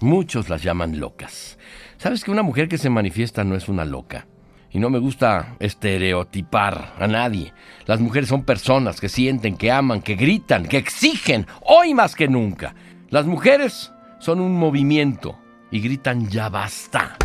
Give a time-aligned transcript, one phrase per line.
[0.00, 1.58] Muchos las llaman locas.
[1.96, 4.26] ¿Sabes que una mujer que se manifiesta no es una loca?
[4.70, 7.54] Y no me gusta estereotipar a nadie.
[7.86, 12.28] Las mujeres son personas que sienten, que aman, que gritan, que exigen, hoy más que
[12.28, 12.74] nunca.
[13.08, 15.38] Las mujeres son un movimiento
[15.70, 17.16] y gritan ya basta.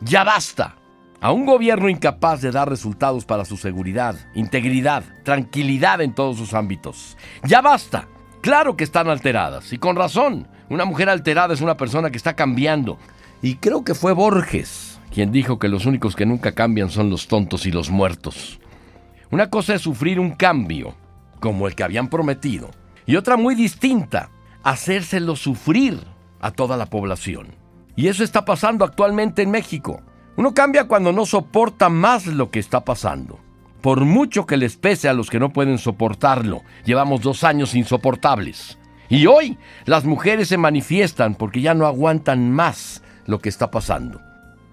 [0.00, 0.76] Ya basta.
[1.20, 6.54] A un gobierno incapaz de dar resultados para su seguridad, integridad, tranquilidad en todos sus
[6.54, 7.18] ámbitos.
[7.42, 8.08] Ya basta.
[8.46, 10.46] Claro que están alteradas y con razón.
[10.70, 12.96] Una mujer alterada es una persona que está cambiando.
[13.42, 17.26] Y creo que fue Borges quien dijo que los únicos que nunca cambian son los
[17.26, 18.60] tontos y los muertos.
[19.32, 20.94] Una cosa es sufrir un cambio,
[21.40, 22.70] como el que habían prometido,
[23.04, 24.30] y otra muy distinta,
[24.62, 25.98] hacérselo sufrir
[26.40, 27.48] a toda la población.
[27.96, 30.02] Y eso está pasando actualmente en México.
[30.36, 33.40] Uno cambia cuando no soporta más lo que está pasando.
[33.86, 38.78] Por mucho que les pese a los que no pueden soportarlo, llevamos dos años insoportables.
[39.08, 44.20] Y hoy las mujeres se manifiestan porque ya no aguantan más lo que está pasando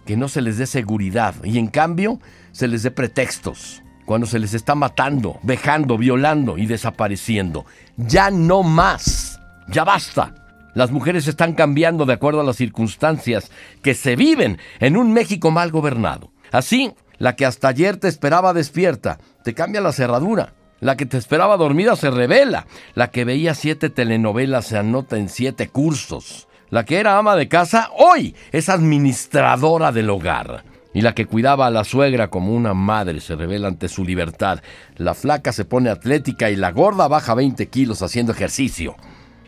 [0.08, 2.20] que no se les dé seguridad y en cambio
[2.54, 7.68] se les dé pretextos cuando se les está matando, vejando, violando y desapareciendo.
[7.98, 10.34] Ya no más, ya basta.
[10.74, 13.52] Las mujeres están cambiando de acuerdo a las circunstancias
[13.84, 16.32] que se viven en un México mal gobernado.
[16.52, 20.56] Así, la que hasta ayer te esperaba despierta, te cambia la cerradura.
[20.82, 22.68] La que te esperaba dormida se revela.
[22.96, 26.50] La que veía siete telenovelas se anota en siete cursos.
[26.70, 30.66] La que era ama de casa hoy es administradora del hogar.
[30.94, 34.60] Y la que cuidaba a la suegra como una madre se revela ante su libertad.
[34.98, 38.98] La flaca se pone atlética y la gorda baja 20 kilos haciendo ejercicio.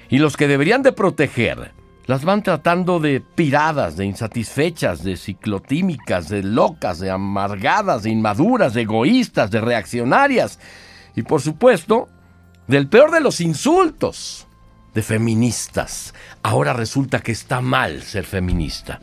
[0.08, 1.74] Y los que deberían de proteger
[2.06, 8.74] las van tratando de piradas, de insatisfechas, de ciclotímicas, de locas, de amargadas, de inmaduras,
[8.74, 10.60] de egoístas, de reaccionarias.
[11.16, 12.10] Y por supuesto,
[12.68, 14.48] del peor de los insultos
[14.94, 16.14] de feministas.
[16.44, 19.00] Ahora resulta que está mal ser feminista.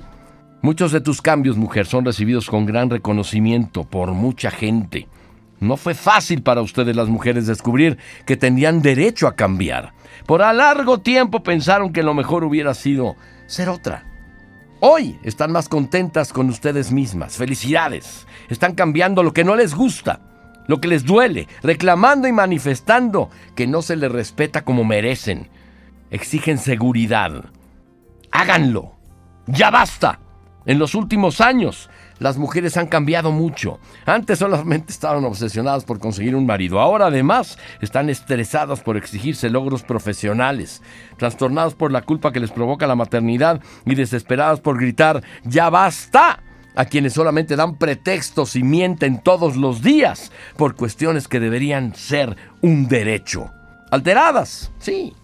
[0.62, 5.08] Muchos de tus cambios, mujer, son recibidos con gran reconocimiento por mucha gente.
[5.63, 9.95] No fue fácil para ustedes las mujeres descubrir que tenían derecho a cambiar.
[10.27, 13.17] Por a largo tiempo pensaron que lo mejor hubiera sido
[13.47, 14.05] ser otra.
[14.81, 17.36] Hoy están más contentas con ustedes mismas.
[17.36, 18.27] Felicidades.
[18.48, 20.20] Están cambiando lo que no les gusta,
[20.67, 25.48] lo que les duele, reclamando y manifestando que no se les respeta como merecen
[26.13, 27.47] exigen seguridad.
[28.31, 28.92] Háganlo.
[29.47, 30.20] Ya basta.
[30.67, 31.89] En los últimos años,
[32.23, 33.79] las mujeres han cambiado mucho.
[34.07, 36.81] Antes solamente estaban obsesionadas por conseguir un marido.
[36.81, 40.83] Ahora además están estresadas por exigirse logros profesionales,
[41.17, 46.43] trastornadas por la culpa que les provoca la maternidad y desesperadas por gritar, ya basta
[46.75, 52.37] a quienes solamente dan pretextos y mienten todos los días por cuestiones que deberían ser
[52.63, 53.51] un derecho.
[53.91, 55.15] Alteradas, sí,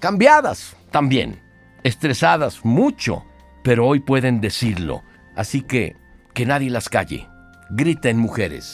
[0.00, 1.40] cambiadas también,
[1.82, 3.24] estresadas mucho,
[3.62, 5.02] pero hoy pueden decirlo.
[5.34, 5.96] Así que
[6.38, 7.28] que nadie las calle.
[7.68, 8.66] Griten mujeres.